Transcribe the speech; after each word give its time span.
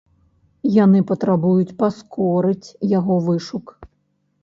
Яны 0.83 0.99
патрабуюць 1.11 1.77
паскорыць 1.83 2.75
яго 2.97 3.23
вышук. 3.31 3.67